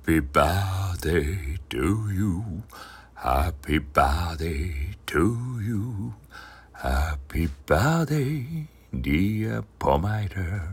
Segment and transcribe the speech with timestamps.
[0.00, 2.62] Happy birthday to you.
[3.14, 6.14] Happy birthday to you.
[6.72, 8.66] Happy birthday,
[8.98, 10.72] dear Pomater.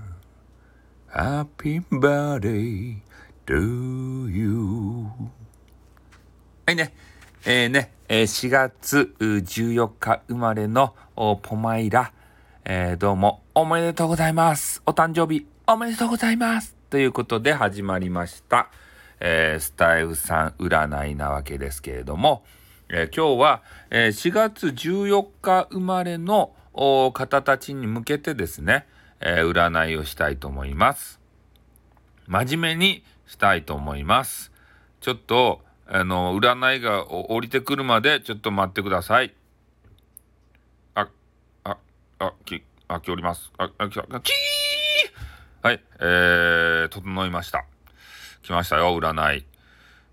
[1.08, 3.02] Happy birthday
[3.46, 5.09] to you.
[6.66, 6.94] はいね。
[7.46, 12.14] えー、ね、えー、4月14日生まれのポマイラ、
[12.64, 14.82] えー、どうもおめでとうございます。
[14.86, 16.78] お誕生日おめでとうございます。
[16.89, 18.71] ということで始まりました。
[19.20, 22.43] えー、スタイフさん占いなわけですけれども、
[22.89, 26.54] えー、今日は、えー、4月14日生まれの
[27.14, 28.86] 方たちに向けてですね、
[29.19, 31.19] え占いをしたいと思います。
[32.28, 34.52] 真面目にしたいと思います。
[35.02, 39.34] ちょっと、あの、占いが降りてくるまでちょっと待ってください。
[40.95, 41.08] あ、
[41.64, 41.78] あ、
[42.20, 43.52] あ、き、あ、きおります。
[43.58, 44.31] あ、あ、き、あ、き
[45.61, 47.66] はい、えー、整いました。
[48.47, 49.45] 来ましたよ、占い。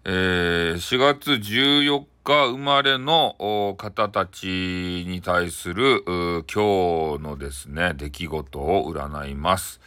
[0.05, 6.03] えー、4月14日生まれの方たちに対する
[6.53, 9.81] 今日のですね、出来事を占います。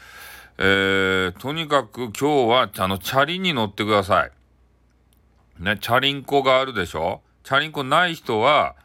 [0.58, 4.31] えー、とにかく今日は、あの、チャリに乗ってください。
[5.62, 7.22] ね、チャリンコがあるでしょ？
[7.44, 8.78] チャリンコない人は、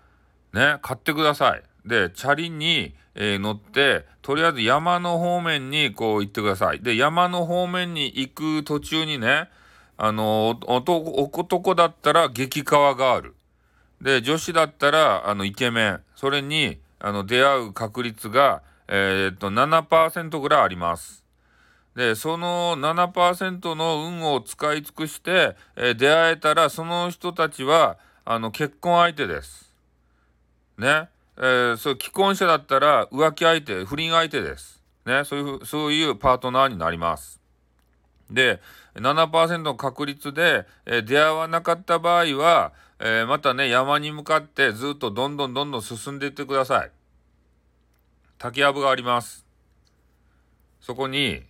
[0.53, 1.63] ね、買ってください。
[1.85, 6.81] で、チャリに、えー、乗って、とりあえず山の方面にこう行ってください。
[6.81, 9.49] で、山の方面に行く途中にね、
[9.97, 13.35] あの、男だったら激川がある。
[14.01, 16.01] で、女子だったら、あの、イケメン。
[16.17, 21.25] それに、あの、出会う確率が、えー、っと、7%ぐらいあります。
[21.95, 29.73] で、その7%の運を使い尽くして、えー、出会えたら、その人たちは、あの、結婚相手です。
[30.79, 31.09] ね。
[31.39, 34.83] えー、そう、既婚者だったら浮気相手、不倫相手です。
[35.07, 37.41] ね、そういう、そういうパートナーになります。
[38.31, 38.61] で、
[38.95, 46.91] 7%の確率で、えー、出会わなかった場合は、えー、またね、山に向かってずっとどんどんどんどん進んでいってください。
[48.39, 49.45] 竹やぶがあります。
[50.81, 51.43] そこに、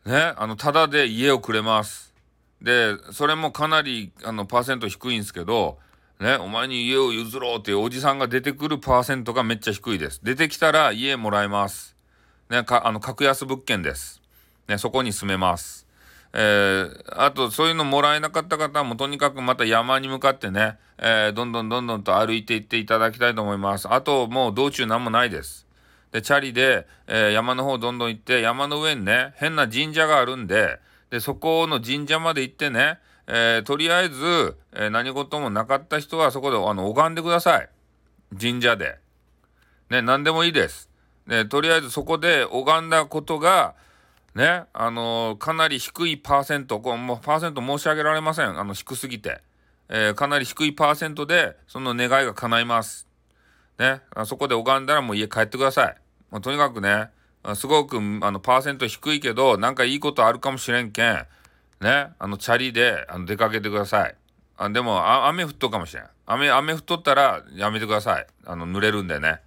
[0.05, 2.15] ね、あの、ただで家をくれます。
[2.61, 5.79] で、それもかなり、あの、パーセント低いんですけど、
[6.21, 10.21] ね、お前に家を譲ろうっていうおじさんが出てくるパーセントがめっちゃ低いです。
[10.23, 11.97] 出てきたら家もらえます。
[12.49, 14.23] ね、か、あの、格安物件です。
[14.69, 15.87] ね、そこに住めます。
[16.35, 23.87] えー、あとそういうのもらえなかった方もとにかくまた山に向かってね、えー、どんどんどんどんと歩いていっていただきたいと思います。
[23.93, 25.67] あともう道中何もないです。
[26.13, 30.79] で、チャリで、えー、山の方どんどん行って、山の上にね、変な神社があるんで、
[31.11, 37.69] で、そこの神社まで行ってね、えー、とりあえず、えー、何事もなかった人はそこであの拝んでください。
[38.39, 38.99] 神社で。
[39.89, 40.91] ね、何でもいいです。
[41.27, 43.75] で、とりあえずそこで拝んだことが、
[44.35, 48.59] ね、あのー、かなり低いパーセント、こうもうパーセント申し上げられません。
[48.59, 49.43] あの、低すぎて。
[49.89, 53.07] えー、かなり低いパーセントで、その願いが叶います。
[53.79, 55.97] ね、あそこで拝んだらもう家帰ってください。
[56.31, 57.11] もうとにかくね、
[57.55, 61.27] すごく、あの、パーセント低いけど、なんかいいことあるかもしれんけん、
[61.81, 64.15] ね、あの、チャリで、あの、出かけてください。
[64.57, 66.07] あでもあ、雨降っとかもしれん。
[66.25, 68.27] 雨、雨降っとったらやめてください。
[68.47, 69.41] あの、濡れるんでね。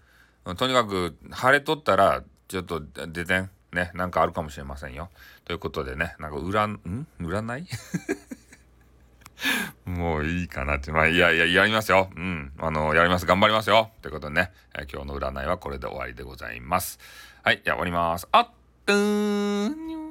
[0.57, 3.49] とにかく、晴れとったら、ちょっと出てん。
[3.75, 5.09] ね、なんかあるかもしれませんよ。
[5.45, 7.67] ということでね、なんか占、ん占い？
[9.85, 10.91] もういいかなって。
[10.91, 12.09] まあ、いやいや、やりますよ。
[12.15, 12.51] うん。
[12.57, 13.25] あの、やります。
[13.25, 13.91] 頑張りますよ。
[14.01, 16.99] ということでね、え、今日の占いはこれで終わりでございます。
[17.43, 18.27] はい、じゃあ終わります。
[18.31, 18.49] あっ、
[18.87, 20.04] うーん。